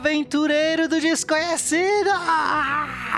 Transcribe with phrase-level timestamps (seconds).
[0.00, 2.08] aventureiro do desconhecido!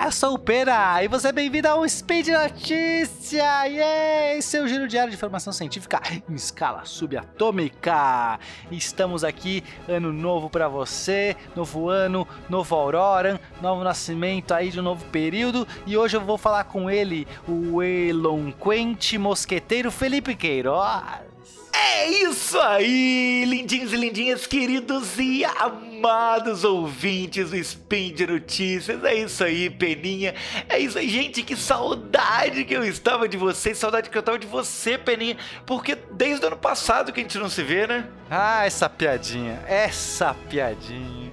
[0.04, 3.66] Eu sou o Pena e você é bem-vindo ao Speed Notícia!
[3.66, 4.42] Yeah!
[4.42, 8.40] Seu giro diário de informação científica em escala subatômica.
[8.68, 14.82] Estamos aqui, ano novo para você, novo ano, novo Aurora, novo nascimento aí de um
[14.82, 21.31] novo período e hoje eu vou falar com ele, o eloquente mosqueteiro Felipe Queiroz.
[21.72, 29.02] É isso aí, lindinhos e lindinhas, queridos e amados ouvintes do Spin de Notícias.
[29.02, 30.34] É isso aí, Peninha.
[30.68, 31.42] É isso aí, gente.
[31.42, 35.38] Que saudade que eu estava de vocês, saudade que eu estava de você, Peninha.
[35.64, 38.06] Porque desde o ano passado que a gente não se vê, né?
[38.30, 41.32] Ah, essa piadinha, essa piadinha.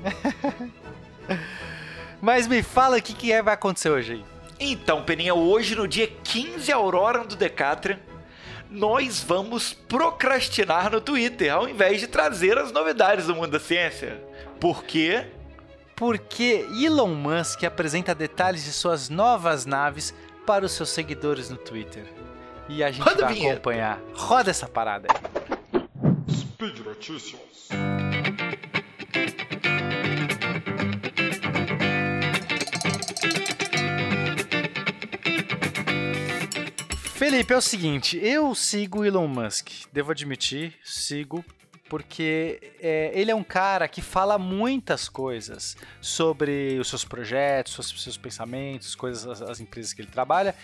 [2.22, 4.26] Mas me fala o que, que é, vai acontecer hoje aí.
[4.60, 7.96] Então, Peninha, hoje no dia 15 Aurora do Decathlon,
[8.70, 14.22] nós vamos procrastinar no Twitter, ao invés de trazer as novidades do mundo da ciência.
[14.60, 15.26] Por quê?
[15.96, 20.14] Porque Elon Musk apresenta detalhes de suas novas naves
[20.46, 22.06] para os seus seguidores no Twitter.
[22.70, 23.54] E a gente Roda vai vinheta.
[23.56, 24.00] acompanhar.
[24.14, 25.82] Roda essa parada aí.
[26.32, 27.70] Speed Notícias.
[37.20, 41.44] Felipe, é o seguinte, eu sigo Elon Musk, devo admitir, sigo,
[41.90, 48.04] porque é, ele é um cara que fala muitas coisas sobre os seus projetos, os
[48.04, 50.56] seus pensamentos, coisas, as, as empresas que ele trabalha,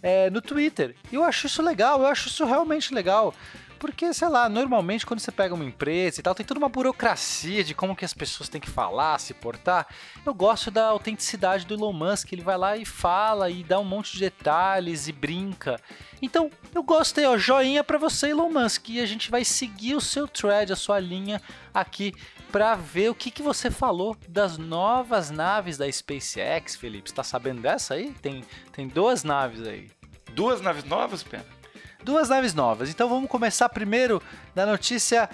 [0.00, 0.94] é, no Twitter.
[1.10, 3.34] E eu acho isso legal, eu acho isso realmente legal.
[3.84, 7.62] Porque, sei lá, normalmente quando você pega uma empresa e tal, tem toda uma burocracia
[7.62, 9.86] de como que as pessoas têm que falar, se portar.
[10.24, 13.84] Eu gosto da autenticidade do Elon Musk, ele vai lá e fala e dá um
[13.84, 15.78] monte de detalhes e brinca.
[16.22, 20.00] Então, eu gostei, ó, joinha pra você, Elon Musk, e a gente vai seguir o
[20.00, 21.38] seu thread, a sua linha
[21.74, 22.14] aqui
[22.50, 27.10] pra ver o que, que você falou das novas naves da SpaceX, Felipe.
[27.10, 28.14] Você tá sabendo dessa aí?
[28.22, 28.42] Tem,
[28.72, 29.90] tem duas naves aí.
[30.32, 31.53] Duas naves novas, Pena?
[32.04, 32.90] Duas naves novas.
[32.90, 34.22] Então vamos começar primeiro
[34.54, 35.28] da notícia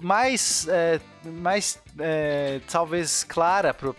[0.00, 3.94] mais, é, mais é, talvez clara pro,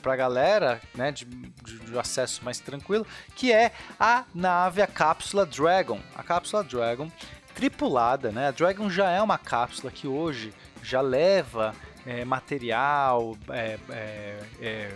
[0.00, 5.44] pra galera, né, de, de, de acesso mais tranquilo, que é a nave, a cápsula
[5.44, 6.00] Dragon.
[6.14, 7.10] A cápsula Dragon
[7.54, 8.48] tripulada, né?
[8.48, 11.74] A Dragon já é uma cápsula que hoje já leva
[12.06, 14.94] é, material, é, é, é,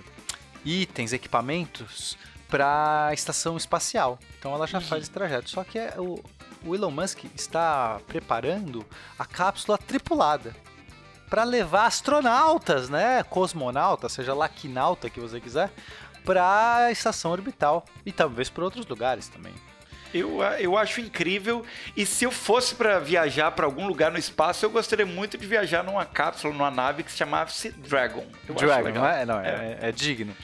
[0.65, 2.17] itens, equipamentos
[2.49, 4.19] para a estação espacial.
[4.39, 5.51] Então ela já faz esse trajeto.
[5.51, 6.23] Só que é o,
[6.65, 8.85] o Elon Musk está preparando
[9.19, 10.55] a cápsula tripulada
[11.29, 15.71] para levar astronautas, né, cosmonautas, seja lá que nauta que você quiser,
[16.25, 19.53] para a estação orbital e talvez para outros lugares também.
[20.13, 21.65] Eu, eu acho incrível.
[21.97, 25.47] E se eu fosse para viajar para algum lugar no espaço, eu gostaria muito de
[25.47, 28.27] viajar numa cápsula, numa nave que se chamasse Dragon.
[28.49, 29.27] Eu Dragon, não é?
[29.27, 30.35] Não, é, é digno.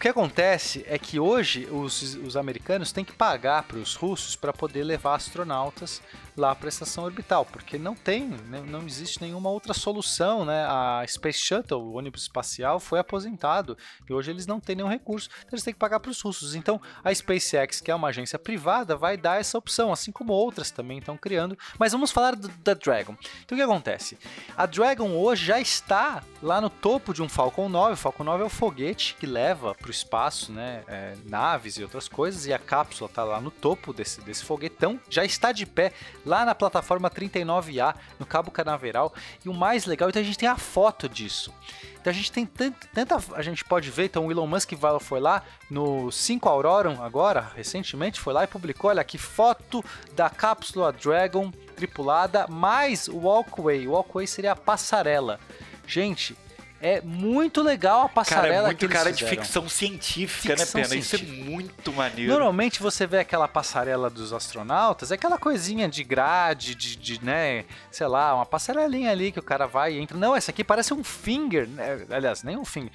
[0.00, 4.34] O que acontece é que hoje os, os americanos têm que pagar para os russos
[4.34, 6.00] para poder levar astronautas
[6.40, 10.64] lá para a estação orbital, porque não tem, né, não existe nenhuma outra solução, né?
[10.66, 13.76] A Space Shuttle, o ônibus espacial, foi aposentado
[14.08, 16.54] e hoje eles não têm nenhum recurso, então eles têm que pagar para os russos.
[16.54, 20.70] Então a SpaceX, que é uma agência privada, vai dar essa opção, assim como outras
[20.70, 21.56] também estão criando.
[21.78, 23.14] Mas vamos falar do- da Dragon.
[23.44, 24.18] Então o que acontece?
[24.56, 27.92] A Dragon hoje já está lá no topo de um Falcon 9.
[27.94, 30.82] O Falcon 9 é o foguete que leva para o espaço, né?
[30.88, 34.98] é, naves e outras coisas, e a cápsula está lá no topo desse, desse foguetão.
[35.10, 35.92] Já está de pé
[36.30, 39.12] lá na plataforma 39A, no Cabo Canaveral.
[39.44, 41.52] E o mais legal, então a gente tem a foto disso.
[42.00, 43.18] Então a gente tem tant- tanta.
[43.34, 48.18] A gente pode ver, então o Elon Musk foi lá no 5 Auroron agora, recentemente,
[48.18, 53.86] foi lá e publicou: olha que foto da cápsula Dragon tripulada, mais o Walkway.
[53.86, 55.38] O Walkway seria a passarela.
[55.86, 56.36] Gente,
[56.80, 60.80] é muito legal a Cara, passarela é muito que eles cara de ficção científica, Ficção
[60.80, 61.00] né, Pena?
[61.00, 61.50] Isso é científica.
[61.50, 62.32] muito maneiro.
[62.32, 67.64] Normalmente você vê aquela passarela dos astronautas, é aquela coisinha de grade, de, de, né,
[67.90, 70.16] sei lá, uma passarelinha ali que o cara vai e entra.
[70.16, 72.06] Não, essa aqui parece um finger, né?
[72.10, 72.90] aliás, nem um finger,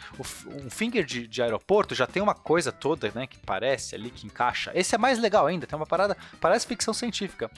[0.47, 4.25] um finger de, de aeroporto já tem uma coisa toda, né, que parece ali, que
[4.25, 4.71] encaixa.
[4.73, 7.51] Esse é mais legal ainda, tem uma parada, parece ficção científica.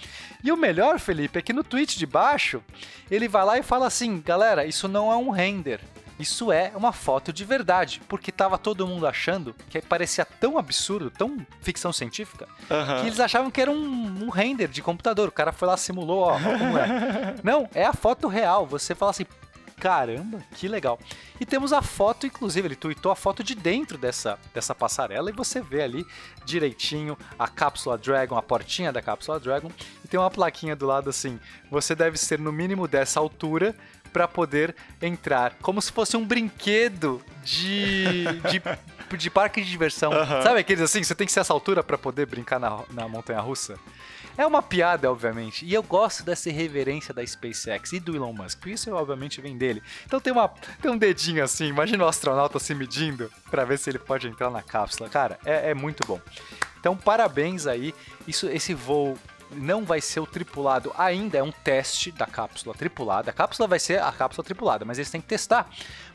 [0.44, 2.62] E o melhor, Felipe, é que no tweet de baixo,
[3.10, 5.80] ele vai lá e fala assim, galera, isso não é um render.
[6.20, 11.12] Isso é uma foto de verdade, porque tava todo mundo achando que parecia tão absurdo,
[11.12, 13.02] tão ficção científica, Aham.
[13.02, 15.30] que eles achavam que era um, um render de computador.
[15.30, 17.36] O cara foi lá, simulou, ó, ó como é.
[17.44, 18.66] Não, é a foto real.
[18.66, 19.26] Você fala assim,
[19.80, 21.00] caramba, que legal.
[21.40, 25.34] E temos a foto, inclusive, ele tweetou a foto de dentro dessa, dessa passarela e
[25.34, 26.06] você vê ali
[26.44, 29.72] direitinho a cápsula Dragon, a portinha da cápsula Dragon,
[30.04, 31.40] e tem uma plaquinha do lado assim:
[31.70, 33.76] você deve ser no mínimo dessa altura
[34.08, 38.62] para poder entrar, como se fosse um brinquedo de, de,
[39.18, 40.12] de parque de diversão.
[40.44, 43.40] Sabe aqueles assim, você tem que ser essa altura para poder brincar na, na montanha
[43.40, 43.78] russa?
[44.38, 45.66] É uma piada, obviamente.
[45.66, 48.60] E eu gosto dessa irreverência da SpaceX e do Elon Musk.
[48.60, 49.82] Por isso, obviamente, vem dele.
[50.06, 50.48] Então tem, uma,
[50.80, 51.66] tem um dedinho assim.
[51.66, 55.10] Imagina o astronauta se medindo para ver se ele pode entrar na cápsula.
[55.10, 56.22] Cara, é, é muito bom.
[56.80, 57.96] Então, parabéns aí.
[58.28, 59.18] Isso, esse voo
[59.52, 63.30] não vai ser o tripulado ainda, é um teste da cápsula tripulada.
[63.32, 65.70] A cápsula vai ser a cápsula tripulada, mas eles têm que testar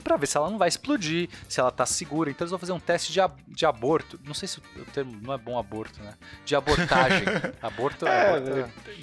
[0.04, 2.30] para ver se ela não vai explodir, se ela tá segura.
[2.30, 4.18] Então eles vão fazer um teste de, ab de aborto.
[4.24, 6.14] Não sei se o termo não é bom aborto, né?
[6.44, 7.24] De abortagem.
[7.62, 8.50] aborto é, É, aborto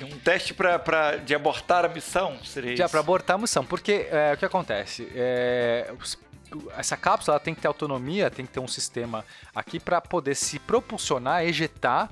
[0.02, 2.92] é- um teste pra, pra, de abortar a missão, seria Já isso?
[2.92, 5.10] para abortar a missão, porque é, o que acontece?
[5.16, 6.18] É, os-
[6.78, 9.24] essa cápsula tem que ter autonomia, tem que ter um sistema
[9.54, 12.10] aqui para poder se propulsionar, ejetar.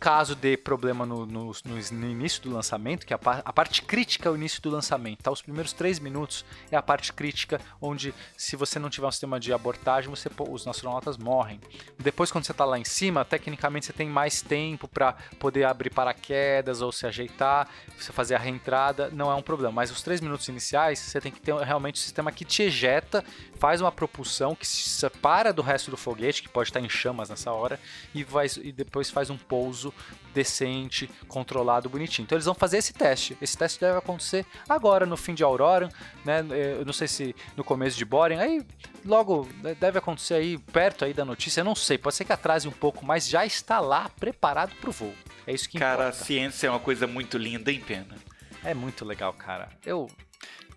[0.00, 4.30] Caso dê problema no, no- no- início do lançamento, que a, par- a parte crítica
[4.30, 5.30] é o início do lançamento, tá?
[5.30, 9.38] Os primeiros três minutos é a parte crítica, onde se você não tiver um sistema
[9.38, 11.60] de abortagem, você, os astronautas morrem.
[11.98, 15.90] Depois, quando você está lá em cima, tecnicamente você tem mais tempo para poder abrir
[15.90, 17.68] paraquedas ou se ajeitar,
[17.98, 19.70] você fazer a reentrada, não é um problema.
[19.72, 23.22] Mas os três minutos iniciais, você tem que ter realmente um sistema que te ejeta,
[23.60, 27.28] faz uma propulsão que se separa do resto do foguete, que pode estar em chamas
[27.28, 27.78] nessa hora,
[28.14, 29.92] e, vai, e depois faz um pouso
[30.32, 32.24] decente, controlado, bonitinho.
[32.24, 33.36] Então eles vão fazer esse teste.
[33.40, 35.90] Esse teste deve acontecer agora, no fim de Aurora,
[36.24, 36.42] né?
[36.78, 38.66] Eu não sei se no começo de Boring, aí
[39.04, 42.32] logo né, deve acontecer aí perto aí da notícia, eu não sei, pode ser que
[42.32, 45.14] atrase um pouco, mas já está lá preparado para o voo.
[45.46, 46.24] É isso que Cara, a importa.
[46.24, 48.16] ciência é uma coisa muito linda, hein, Pena?
[48.64, 49.68] É muito legal, cara.
[49.84, 50.08] Eu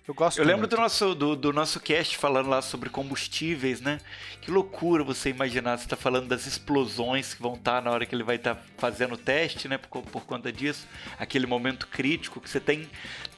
[0.08, 0.76] eu gosto Eu lembro muito.
[0.76, 4.00] do nosso, do, do nosso cast falando lá sobre combustíveis, né?
[4.42, 8.14] Que loucura você imaginar, você tá falando das explosões que vão estar na hora que
[8.14, 9.78] ele vai estar fazendo o teste, né?
[9.78, 10.86] Por, por conta disso.
[11.18, 12.90] Aquele momento crítico que você tem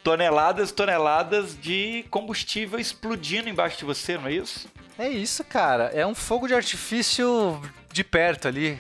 [0.03, 4.67] toneladas toneladas de combustível explodindo embaixo de você, não é isso?
[4.97, 5.85] É isso, cara.
[5.93, 7.61] É um fogo de artifício
[7.91, 8.79] de perto ali.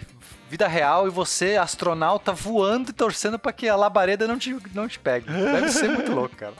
[0.49, 4.87] Vida real e você, astronauta, voando e torcendo para que a labareda não te, não
[4.87, 5.27] te pegue.
[5.27, 6.53] Deve ser muito louco, cara.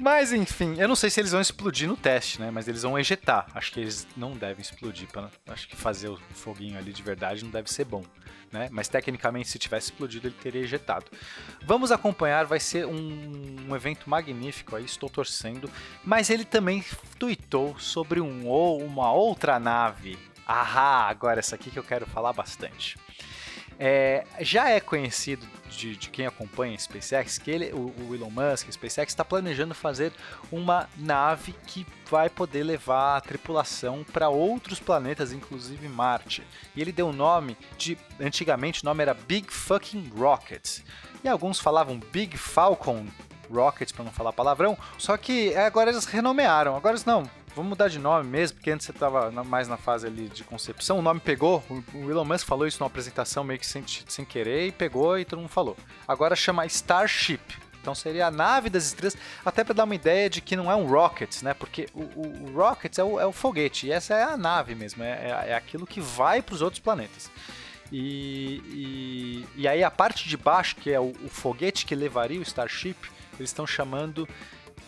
[0.00, 2.50] Mas enfim, eu não sei se eles vão explodir no teste, né?
[2.50, 3.46] Mas eles vão ejetar.
[3.54, 5.06] Acho que eles não devem explodir.
[5.08, 8.02] Pra, acho que fazer o foguinho ali de verdade não deve ser bom,
[8.50, 8.70] né?
[8.72, 11.04] Mas tecnicamente, se tivesse explodido, ele teria ejetado.
[11.66, 15.70] Vamos acompanhar, vai ser um, um evento magnífico aí, estou torcendo.
[16.02, 16.82] Mas ele também
[17.18, 20.18] tweetou sobre um, ou uma outra nave.
[20.46, 22.96] Ahá, agora essa aqui que eu quero falar bastante.
[23.82, 28.28] É, já é conhecido de, de quem acompanha a SpaceX que ele, o, o Elon
[28.28, 30.12] Musk, a SpaceX, está planejando fazer
[30.52, 36.42] uma nave que vai poder levar a tripulação para outros planetas, inclusive Marte.
[36.76, 37.96] E ele deu o nome de.
[38.20, 40.80] Antigamente o nome era Big Fucking Rocket.
[41.24, 43.06] E alguns falavam Big Falcon
[43.50, 44.76] Rocket, para não falar palavrão.
[44.98, 46.76] Só que agora eles renomearam.
[46.76, 47.28] Agora eles não.
[47.54, 50.98] Vamos mudar de nome mesmo, porque antes você estava mais na fase ali de concepção.
[50.98, 54.68] O nome pegou, o- Elon Musk falou isso numa apresentação meio que sem, sem querer
[54.68, 55.76] e pegou e todo mundo falou.
[56.06, 57.40] Agora chama Starship.
[57.80, 60.76] Então seria a nave das estrelas, até para dar uma ideia de que não é
[60.76, 61.54] um rocket, né?
[61.54, 64.74] Porque o, o, o rocket é o, é o foguete e essa é a nave
[64.74, 65.08] mesmo, é,
[65.46, 67.30] é, é aquilo que vai para os outros planetas.
[67.90, 68.62] E,
[69.56, 72.42] e, e aí a parte de baixo, que é o, o foguete que levaria o
[72.42, 72.96] Starship,
[73.38, 74.28] eles estão chamando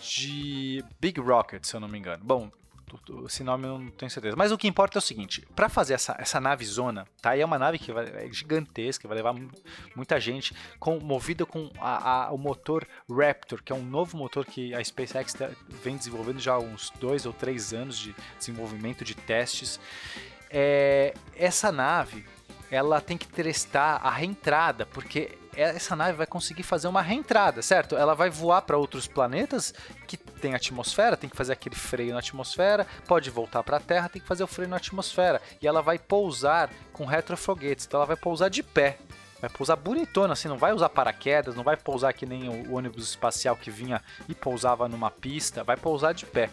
[0.02, 2.23] de Big Rocket, se eu não me engano.
[2.25, 2.50] Bom,
[3.26, 4.37] esse nome eu não tenho certeza.
[4.37, 7.35] Mas o que importa é o seguinte: para fazer essa, essa nave zona, tá?
[7.37, 9.50] E é uma nave que vai, é gigantesca, vai levar mu-
[9.97, 14.44] muita gente, com, movida com a- a- o motor Raptor, que é um novo motor
[14.44, 15.50] que a SpaceX tá-
[15.82, 19.80] vem desenvolvendo já há uns dois ou três anos de desenvolvimento de testes.
[20.50, 22.26] É, essa nave
[22.71, 27.97] ela tem que testar a reentrada, porque essa nave vai conseguir fazer uma reentrada, certo?
[27.97, 29.75] Ela vai voar para outros planetas
[30.06, 34.09] que tem atmosfera, tem que fazer aquele freio na atmosfera, pode voltar para a Terra,
[34.09, 35.40] tem que fazer o freio na atmosfera.
[35.61, 38.99] E ela vai pousar com retrofoguetes, então ela vai pousar de pé.
[39.40, 43.09] Vai pousar bonitona, assim, não vai usar paraquedas, não vai pousar que nem o ônibus
[43.11, 46.49] espacial que vinha e pousava numa pista, vai pousar de pé.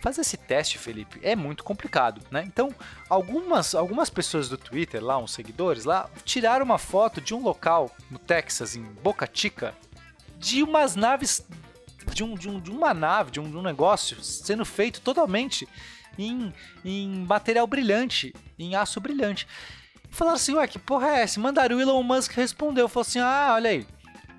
[0.00, 2.42] Fazer esse teste, Felipe, é muito complicado, né?
[2.46, 2.74] Então,
[3.08, 7.94] algumas, algumas pessoas do Twitter, lá, uns seguidores lá, tiraram uma foto de um local
[8.10, 9.74] no Texas, em Boca Chica,
[10.38, 11.46] de umas naves,
[12.14, 15.68] de, um, de, um, de uma nave, de um, de um negócio sendo feito totalmente
[16.18, 16.52] em,
[16.82, 19.46] em material brilhante, em aço brilhante.
[20.10, 21.38] Falaram assim, ué, que porra é essa?
[21.38, 23.86] Mandaram o Elon Musk respondeu, falou assim, ah, olha aí,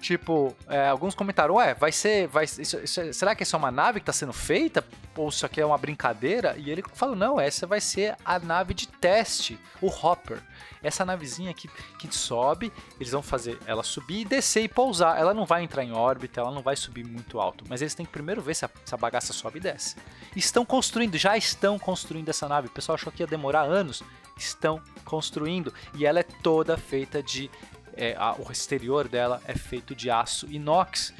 [0.01, 2.27] Tipo, é, alguns comentaram, ué, vai ser.
[2.27, 4.84] Vai, isso- isso- será que isso é uma nave que tá sendo feita?
[5.15, 6.55] Ou isso aqui é uma brincadeira?
[6.58, 10.41] E ele falou, não, essa vai ser a nave de teste, o Hopper.
[10.81, 11.67] Essa navezinha que,
[12.00, 15.20] que sobe, eles vão fazer ela subir e descer e pousar.
[15.20, 17.63] Ela não vai entrar em órbita, ela não vai subir muito alto.
[17.70, 19.96] Mas eles têm que primeiro ver se a, se a bagaça sobe e desce.
[20.36, 22.67] Estão construindo, já estão construindo essa nave.
[22.67, 24.01] O pessoal achou que ia demorar anos.
[24.36, 25.72] Estão construindo.
[25.93, 27.51] E ela é toda feita de
[27.95, 31.13] é, a- o exterior dela é feito de aço inox.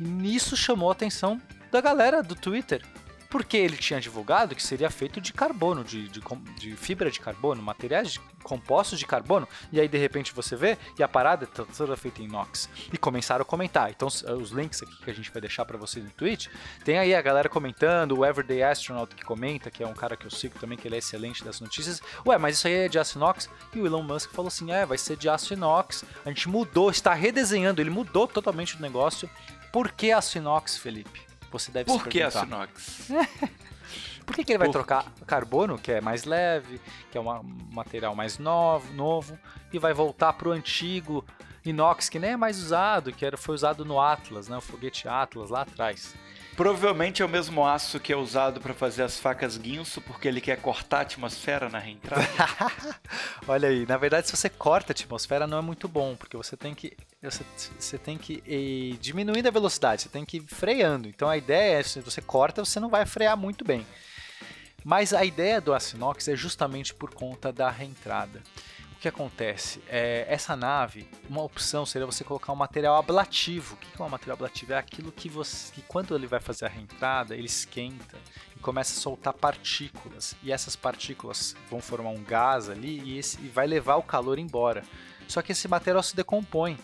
[0.00, 2.82] E nisso chamou a atenção da galera do Twitter.
[3.30, 6.20] Porque ele tinha divulgado que seria feito de carbono, de, de,
[6.58, 9.46] de fibra de carbono, materiais de- compostos de carbono.
[9.70, 12.70] E aí de repente você vê e a parada to- toda feita em inox.
[12.90, 13.90] E começaram a comentar.
[13.90, 16.46] Então os- os links aqui que a gente vai deixar para vocês no Twitch,
[16.84, 20.24] tem aí a galera comentando, o Everyday Astronaut que comenta, que é um cara que
[20.26, 22.00] eu sigo também, que ele é excelente das notícias.
[22.26, 23.50] Ué, mas isso aí é de aço inox?
[23.74, 26.02] E o Elon Musk falou assim: é, vai ser de aço inox.
[26.24, 29.28] A gente mudou, está redesenhando, ele mudou totalmente o negócio.
[29.70, 31.27] Por que aço inox, Felipe?
[31.50, 32.40] Você deve Por se que perguntar.
[32.40, 33.08] aço inox?
[34.26, 36.78] Por que, que ele vai Por trocar carbono, que é mais leve,
[37.10, 39.38] que é um material mais novo, novo,
[39.72, 41.24] e vai voltar pro antigo
[41.64, 44.58] inox, que nem é mais usado, que era, foi usado no Atlas, né?
[44.58, 46.14] O foguete Atlas lá atrás.
[46.58, 50.40] Provavelmente é o mesmo aço que é usado para fazer as facas guinso, porque ele
[50.40, 52.26] quer cortar a atmosfera na reentrada.
[53.46, 56.56] Olha aí, na verdade, se você corta a atmosfera, não é muito bom, porque você
[56.56, 56.96] tem que.
[57.22, 57.44] Você,
[57.78, 61.06] você tem que ir diminuindo a velocidade, você tem que ir freando.
[61.06, 63.86] Então a ideia é, se você corta, você não vai frear muito bem.
[64.84, 68.42] Mas a ideia do aço inox é justamente por conta da reentrada.
[68.98, 69.80] O que acontece?
[69.88, 73.74] É, essa nave, uma opção seria você colocar um material ablativo.
[73.74, 74.72] O que é um material ablativo?
[74.72, 78.16] É aquilo que você, que quando ele vai fazer a reentrada, ele esquenta
[78.56, 80.34] e começa a soltar partículas.
[80.42, 84.36] E essas partículas vão formar um gás ali e, esse- e vai levar o calor
[84.36, 84.82] embora.
[85.28, 86.76] Só que esse material se decompõe.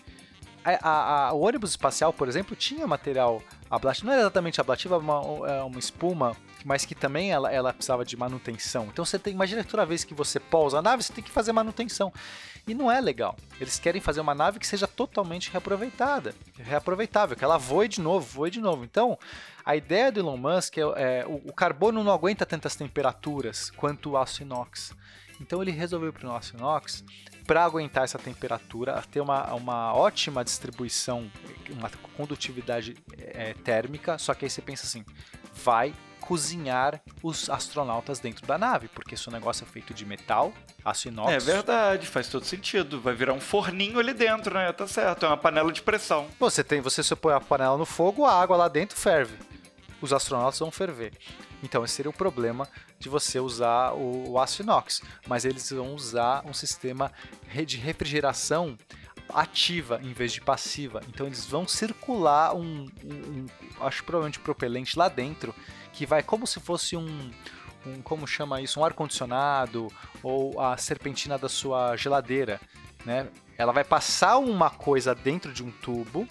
[0.64, 4.06] A- a- a- o ônibus espacial, por exemplo, tinha material ablativo.
[4.06, 8.04] Não era exatamente ablativo, era uma, é uma espuma, mas que também ela, ela precisava
[8.04, 8.88] de manutenção.
[8.90, 11.30] Então você tem, imagina que toda vez que você pousa a nave, você tem que
[11.30, 12.12] fazer manutenção.
[12.66, 13.36] E não é legal.
[13.60, 18.26] Eles querem fazer uma nave que seja totalmente reaproveitada, reaproveitável, que ela voe de novo,
[18.26, 18.84] voe de novo.
[18.84, 19.18] Então,
[19.64, 24.10] a ideia do Elon Musk é, é o, o carbono não aguenta tantas temperaturas quanto
[24.10, 24.94] o aço inox.
[25.40, 27.04] Então ele resolveu para o aço inox
[27.46, 31.30] para aguentar essa temperatura, ter uma, uma ótima distribuição,
[31.70, 34.16] uma condutividade é, térmica.
[34.16, 35.04] Só que aí você pensa assim,
[35.54, 40.52] vai cozinhar os astronautas dentro da nave, porque se o negócio é feito de metal,
[40.82, 41.30] aço inox.
[41.30, 42.98] É verdade, faz todo sentido.
[43.00, 44.72] Vai virar um forninho ali dentro, né?
[44.72, 46.26] Tá certo, é uma panela de pressão.
[46.40, 49.36] Você tem, você se põe a panela no fogo, a água lá dentro ferve.
[50.00, 51.12] Os astronautas vão ferver.
[51.62, 52.68] Então esse seria o problema
[52.98, 57.12] de você usar o, o aço inox, mas eles vão usar um sistema
[57.66, 58.78] de refrigeração
[59.28, 61.00] ativa em vez de passiva.
[61.08, 63.46] Então eles vão circular um, um- um-
[63.80, 65.54] acho provavelmente propelente lá dentro
[65.92, 67.30] que vai como se fosse um
[67.86, 72.58] um como chama isso, um ar condicionado ou a serpentina da sua geladeira,
[73.04, 73.28] né?
[73.58, 76.26] Ela vai passar uma coisa dentro de um tubo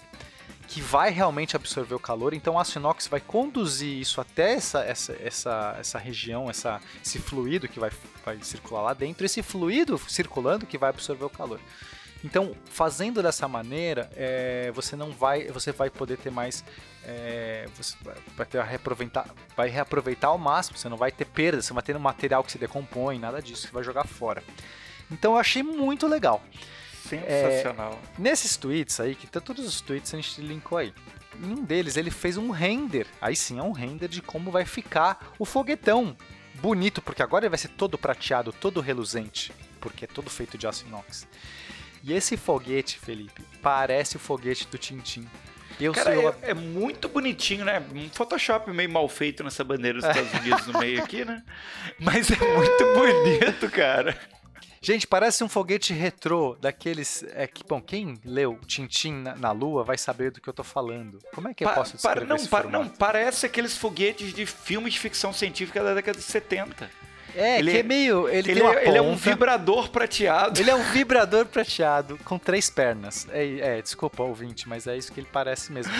[0.66, 2.34] que vai realmente absorver o calor.
[2.34, 7.20] Então, o aço inox vai conduzir isso até essa, essa, essa, essa região, essa, esse
[7.20, 7.92] fluido que vai,
[8.24, 9.24] vai circular lá dentro.
[9.24, 11.60] Esse fluido circulando que vai absorver o calor.
[12.24, 16.64] Então, fazendo dessa maneira, é, você não vai, você vai poder ter mais,
[17.04, 17.94] é, você
[18.34, 20.78] vai- ter a reaproveitar, vai reaproveitar ao máximo.
[20.78, 23.42] Você não vai ter perda, você não vai ter um material que se decompõe, nada
[23.42, 24.42] disso, você vai jogar fora.
[25.10, 26.42] Então, eu achei muito legal.
[27.06, 27.98] Sensacional.
[28.18, 30.94] Nesses tweets aí, que tá todos os tweets a gente linkou aí.
[31.42, 34.64] Em um deles ele fez um render, aí sim é um render de como vai
[34.64, 36.16] ficar o foguetão.
[36.54, 40.66] Bonito, porque agora ele vai ser todo prateado, todo reluzente, porque é todo feito de
[40.66, 41.26] aço inox.
[42.06, 45.26] E esse foguete, Felipe, parece o foguete do Tintim.
[45.80, 47.82] Eu Cara, é, é muito bonitinho, né?
[47.92, 51.42] Um Photoshop meio mal feito nessa bandeira dos Estados Unidos no meio aqui, né?
[51.98, 54.16] Mas é muito bonito, cara.
[54.80, 57.24] Gente, parece um foguete retrô daqueles.
[57.32, 60.62] É, que, bom, quem leu Tintim na, na Lua vai saber do que eu tô
[60.62, 61.18] falando.
[61.34, 62.84] Como é que eu Pa- posso para- descrever não, esse para- formato?
[62.84, 66.88] não, parece aqueles foguetes de filmes de ficção científica da década de 70.
[67.36, 68.28] É, ele que é meio.
[68.28, 70.60] Ele, Ele, é, ele é um vibrador prateado.
[70.60, 73.26] Ele é um vibrador prateado com três pernas.
[73.30, 75.92] É, é, desculpa, ouvinte, mas é isso que ele parece mesmo.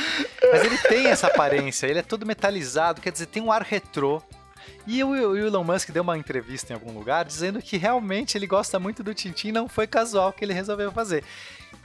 [0.53, 4.23] Mas ele tem essa aparência, ele é todo metalizado, quer dizer, tem um ar retrô.
[4.87, 8.47] E o, o Elon Musk deu uma entrevista em algum lugar dizendo que realmente ele
[8.47, 11.25] gosta muito do Tintin, não foi casual que ele resolveu fazer.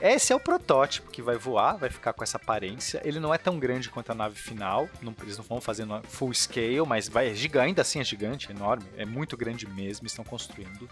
[0.00, 3.02] Esse é o protótipo que vai voar, vai ficar com essa aparência.
[3.04, 6.32] Ele não é tão grande quanto a nave final, não, eles não vão fazer full
[6.32, 10.06] scale, mas vai, é gigante, ainda assim é gigante, é enorme, é muito grande mesmo,
[10.06, 10.88] estão construindo.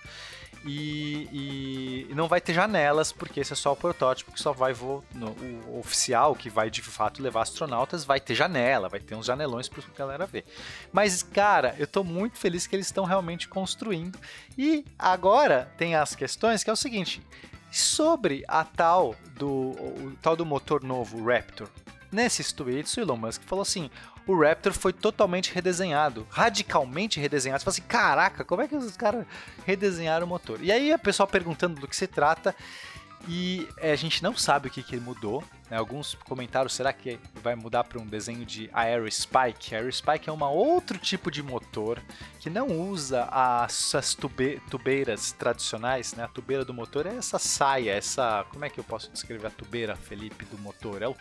[0.64, 4.72] E, e não vai ter janelas, porque esse é só o protótipo que só vai
[4.72, 5.02] voar.
[5.14, 9.26] No, o oficial, que vai de fato levar astronautas, vai ter janela, vai ter uns
[9.26, 10.44] janelões pra galera ver.
[10.92, 14.18] Mas, cara, eu tô muito feliz que eles estão realmente construindo.
[14.56, 17.22] E agora tem as questões que é o seguinte:
[17.70, 21.68] sobre a tal do, o, tal do motor novo Raptor.
[22.10, 23.90] Nesses tweets, o Elon Musk falou assim:
[24.28, 27.60] o Raptor foi totalmente redesenhado, radicalmente redesenhado.
[27.60, 29.24] Você fala assim: caraca, como é que os caras
[29.66, 30.62] redesenharam o motor?
[30.62, 32.54] E aí a pessoa perguntando do que se trata.
[33.26, 35.42] E é, a gente não sabe o que, que mudou.
[35.68, 35.76] Né?
[35.76, 39.74] Alguns comentaram, será que vai mudar para um desenho de Aerospike?
[39.74, 42.00] Aerospike é um outro tipo de motor
[42.38, 46.14] que não usa as, as tube, tubeiras tradicionais.
[46.14, 46.22] Né?
[46.22, 48.46] A tubeira do motor é essa saia, essa...
[48.50, 51.02] Como é que eu posso descrever a tubeira, Felipe, do motor?
[51.02, 51.16] É o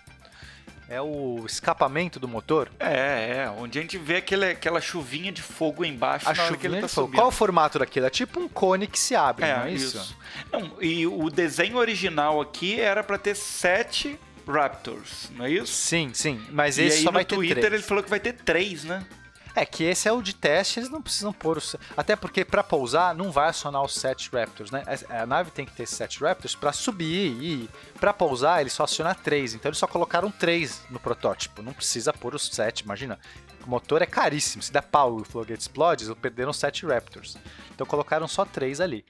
[0.90, 2.70] é o escapamento do motor?
[2.80, 3.54] É, é.
[3.58, 6.82] Onde a gente vê aquele, aquela chuvinha de fogo embaixo a na hora que ele
[6.82, 7.16] tá subindo.
[7.16, 8.06] Qual o formato daquilo?
[8.06, 9.98] É tipo um cone que se abre, é, não é isso?
[9.98, 10.18] isso?
[10.52, 15.74] Não, e o desenho original aqui era para ter sete Raptors, não é isso?
[15.74, 16.42] Sim, sim.
[16.50, 17.74] Mas e esse só vai ter Twitter três.
[17.74, 19.06] ele falou que vai ter três, né?
[19.60, 21.76] É que esse é o de teste, eles não precisam pôr os.
[21.98, 24.84] Até porque para pousar não vai acionar os 7 Raptors, né?
[25.10, 29.16] A nave tem que ter 7 Raptors para subir e para pousar ele só aciona
[29.16, 29.56] 3.
[29.56, 31.64] Então eles só colocaram 3 no protótipo.
[31.64, 33.18] Não precisa pôr os 7, imagina.
[33.68, 34.64] O motor é caríssimo.
[34.64, 37.38] Se der pau e o foguete explode, perderam 7 Raptors.
[37.76, 39.06] Então colocaram só 3 ali.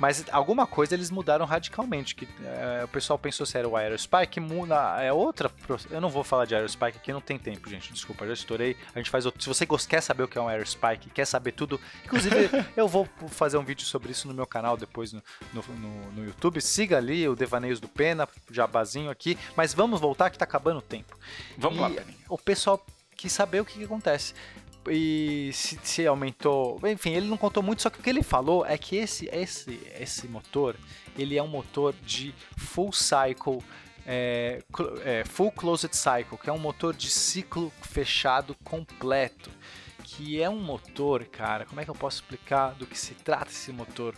[0.00, 2.14] Mas alguma coisa eles mudaram radicalmente.
[2.14, 5.00] Que é, o pessoal pensou se era o Aerospike, muda.
[5.02, 5.50] É outra.
[5.90, 7.92] Eu não vou falar de Aerospike aqui, não tem tempo, gente.
[7.92, 8.76] Desculpa, já estourei.
[8.94, 9.42] A gente faz outro.
[9.42, 11.78] Se você quer saber o que é um Aerospike, quer saber tudo.
[12.06, 15.22] Inclusive, eu vou fazer um vídeo sobre isso no meu canal depois no,
[15.52, 16.62] no, no, no YouTube.
[16.62, 19.36] Siga ali o Devaneios do Pena, jabazinho aqui.
[19.54, 21.14] Mas vamos voltar que tá acabando o tempo.
[21.58, 22.16] Vamos e lá, Peninha.
[22.26, 22.82] O pessoal
[23.18, 24.32] quis saber o que, que acontece.
[24.88, 26.80] E se, se, aumentou.
[26.84, 29.78] Enfim, ele não contou muito, só que o que ele falou é que esse, esse,
[30.00, 30.76] esse motor
[31.18, 33.58] ele é um motor de full cycle.
[34.10, 34.62] É,
[35.04, 39.50] é, full closed cycle, que é um motor de ciclo fechado completo,
[40.02, 43.50] que é um motor, cara, como é que eu posso explicar do que se trata
[43.50, 44.14] esse motor?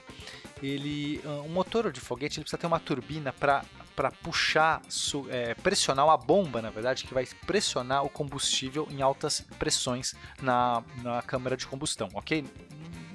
[0.62, 4.80] Ele, um motor de foguete, ele precisa ter uma turbina para para puxar,
[5.28, 10.82] é, pressionar uma bomba, na verdade, que vai pressionar o combustível em altas pressões na,
[11.02, 12.44] na câmara de combustão, ok?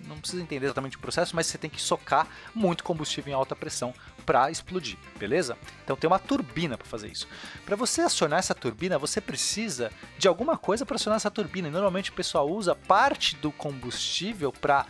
[0.07, 3.55] Não precisa entender exatamente o processo, mas você tem que socar muito combustível em alta
[3.55, 3.93] pressão
[4.25, 5.57] para explodir, beleza?
[5.83, 7.27] Então tem uma turbina para fazer isso.
[7.65, 11.67] Para você acionar essa turbina, você precisa de alguma coisa para acionar essa turbina.
[11.67, 14.85] E normalmente o pessoal usa parte do combustível para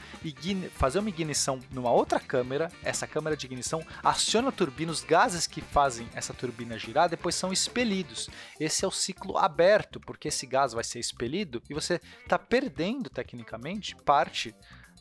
[0.76, 2.72] fazer uma ignição numa outra câmera.
[2.82, 7.36] Essa câmera de ignição aciona a turbina, os gases que fazem essa turbina girar depois
[7.36, 8.30] são expelidos.
[8.60, 13.10] Esse é o ciclo aberto, porque esse gás vai ser expelido e você está perdendo
[13.10, 14.56] tecnicamente parte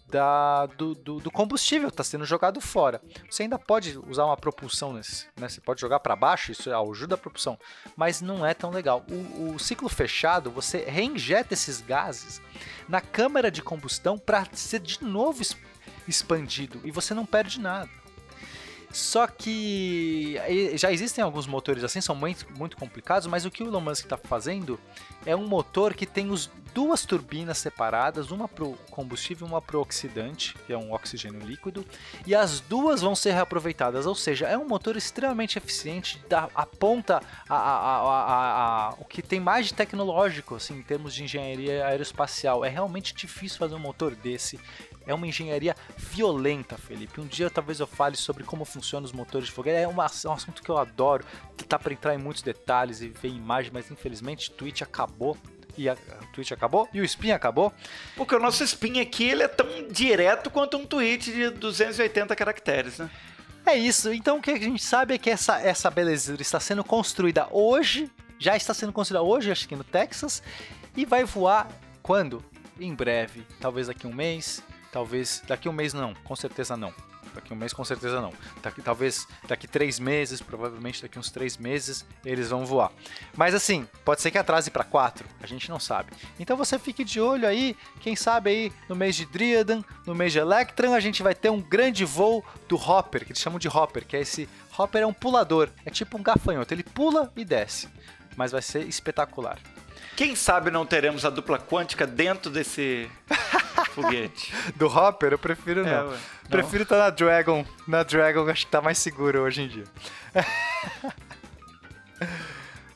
[0.09, 3.01] da, do, do, do combustível está sendo jogado fora.
[3.29, 5.49] Você ainda pode usar uma propulsão nesse, né?
[5.49, 7.59] Você pode jogar para baixo, isso ajuda a propulsão,
[7.97, 9.05] mas não é tão legal.
[9.11, 12.41] O, o ciclo fechado, você reinjeta esses gases
[12.89, 15.43] na câmara de combustão para ser de novo
[16.07, 18.04] expandido e você não perde nada.
[18.95, 20.37] Só que
[20.75, 24.05] já existem alguns motores assim, são muito, muito complicados, mas o que o Elon Musk
[24.05, 24.79] está fazendo
[25.27, 29.63] é um motor que tem os, duas turbinas separadas, uma para o combustível e uma
[29.63, 31.87] para o oxidante, que é um oxigênio líquido,
[32.27, 37.23] e as duas vão ser reaproveitadas, ou seja, é um motor extremamente eficiente, da, aponta
[37.49, 42.65] a, a, a, o que tem mais de tecnológico assim, em termos de engenharia aeroespacial.
[42.65, 44.59] É realmente difícil fazer um motor desse
[45.07, 47.21] é uma engenharia violenta, Felipe.
[47.21, 49.79] Um dia talvez eu fale sobre como funcionam os motores de foguete.
[49.79, 51.25] É, é um assunto que eu adoro.
[51.69, 55.37] Tá para entrar em muitos detalhes e ver imagens, mas infelizmente o tweet acabou
[55.77, 55.97] e a,
[56.33, 57.73] Twitch acabou e o spin acabou.
[58.17, 62.99] Porque o nosso spin aqui ele é tão direto quanto um tweet de 280 caracteres,
[62.99, 63.11] né?
[63.67, 64.13] É isso.
[64.13, 68.11] Então o que a gente sabe é que essa, essa belezura está sendo construída hoje,
[68.39, 70.43] já está sendo construída hoje, acho que no Texas,
[70.97, 71.69] e vai voar
[72.03, 72.45] quando?
[72.79, 74.63] Em breve, talvez daqui a um mês,
[74.95, 76.95] Talvez daqui um mês não, com certeza não.
[77.35, 78.33] Daqui um mês com certeza não.
[78.63, 82.93] Daqui, talvez daqui três meses, provavelmente daqui uns três meses, eles vão voar.
[83.37, 86.13] Mas assim, pode ser que atrase para quatro, a gente não sabe.
[86.39, 90.33] Então você fique de olho aí, quem sabe aí no mês de Driadan, no mês
[90.33, 93.67] de Electron, a gente vai ter um grande voo do Hopper, que eles chamam de
[93.67, 94.49] Hopper, que é esse.
[94.79, 97.89] Hopper é um pulador, é tipo um gafanhoto, ele pula e desce.
[98.37, 99.59] Mas vai ser espetacular.
[100.17, 103.11] Quem sabe não teremos a dupla quântica dentro desse
[103.93, 104.53] foguete.
[104.77, 106.09] Do Hopper, eu prefiro é, não.
[106.11, 106.51] Ué, não.
[106.51, 107.65] Prefiro estar tá na Dragon.
[107.87, 109.85] Na Dragon acho que tá mais seguro hoje em dia.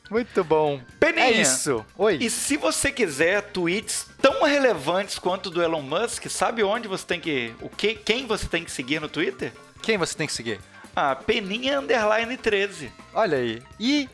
[0.09, 0.81] Muito bom.
[0.99, 1.25] Peninha.
[1.25, 1.85] É isso.
[1.95, 2.17] Oi.
[2.19, 7.05] E se você quiser tweets tão relevantes quanto o do Elon Musk, sabe onde você
[7.05, 7.53] tem que.
[7.61, 9.53] O que, quem você tem que seguir no Twitter?
[9.83, 10.59] Quem você tem que seguir?
[10.95, 12.91] Ah, Peninha Underline 13.
[13.13, 13.61] Olha aí.
[13.79, 14.09] E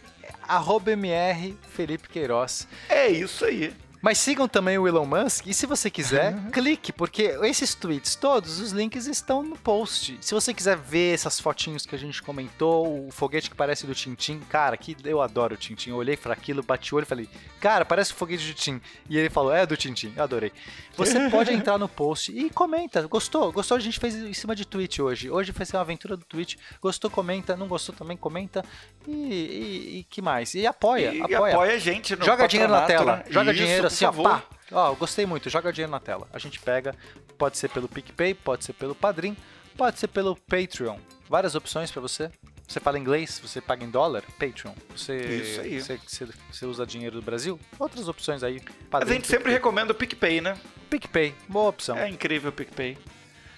[0.48, 2.68] arroba MR Felipe Queiroz.
[2.90, 3.74] É isso aí.
[4.02, 8.60] Mas sigam também o Elon Musk e se você quiser, clique, porque esses tweets todos,
[8.60, 10.18] os links estão no post.
[10.22, 13.96] Se você quiser ver essas fotinhos que a gente comentou, o foguete que parece do
[13.96, 15.90] Tintim, cara, que eu adoro o Tintim.
[15.90, 17.30] Eu olhei para aquilo, bati o olho e falei,
[17.60, 18.82] cara, parece o foguete do Tintim.
[19.10, 20.52] E ele falou, é do Tintim, eu adorei.
[20.98, 23.08] Você pode entrar no post e comenta.
[23.08, 23.52] Gostou?
[23.52, 23.78] Gostou?
[23.78, 25.30] A gente fez em cima de tweet hoje.
[25.32, 26.58] Hoje vai ser uma aventura do tweet.
[26.82, 27.56] Gostou, comenta.
[27.56, 28.64] Não gostou também, comenta.
[29.08, 30.54] E, e, e que mais?
[30.54, 31.54] E apoia, E apoia.
[31.54, 33.18] apoia a gente no Joga dinheiro na tela.
[33.18, 33.24] né?
[33.30, 34.44] Joga Isso, dinheiro assim, ó, pá.
[34.72, 35.50] Ó, gostei muito.
[35.50, 36.28] Joga dinheiro na tela.
[36.34, 36.96] A gente pega,
[37.38, 39.36] pode ser pelo PicPay, pode ser pelo Padrim,
[39.78, 40.98] pode ser pelo Patreon.
[41.30, 42.32] Várias opções pra você.
[42.68, 44.74] Você fala inglês, você paga em dólar, Patreon.
[44.96, 45.82] Você, Isso aí.
[45.82, 47.60] Você, você, você usa dinheiro do Brasil?
[47.78, 48.60] Outras opções aí.
[48.60, 50.58] Mas a Padrim, gente sempre recomenda o PicPay, né?
[50.90, 51.96] PicPay, boa opção.
[51.96, 52.98] É incrível o PicPay.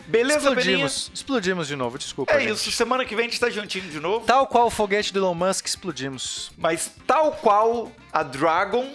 [0.08, 2.32] Beleza, explodimos, explodimos de novo, desculpa.
[2.32, 2.54] É gente.
[2.54, 4.26] isso, semana que vem a gente tá juntinho de novo.
[4.26, 6.52] Tal qual o foguete do Elon Musk, explodimos.
[6.58, 8.89] Mas tal qual a Dragon,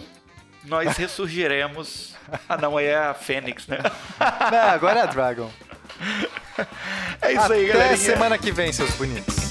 [0.65, 2.13] nós ressurgiremos.
[2.47, 3.79] ah, não, aí é a Fênix, né?
[4.51, 5.49] Não, agora é a Dragon.
[7.21, 7.97] É isso aí, Até galerinha.
[7.97, 9.42] semana que vem, seus bonitos.